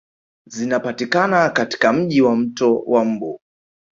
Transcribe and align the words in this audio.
Zinapatikana 0.45 1.49
katika 1.49 1.93
Mji 1.93 2.21
wa 2.21 2.35
mto 2.35 2.79
wa 2.79 3.05
mbu 3.05 3.41